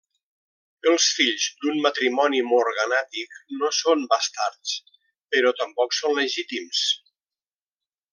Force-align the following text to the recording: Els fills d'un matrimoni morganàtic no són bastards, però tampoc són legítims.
Els 0.91 1.09
fills 1.17 1.43
d'un 1.65 1.75
matrimoni 1.83 2.39
morganàtic 2.53 3.37
no 3.59 3.69
són 3.81 4.01
bastards, 4.15 4.73
però 5.37 5.53
tampoc 5.61 5.95
són 5.99 6.17
legítims. 6.21 6.83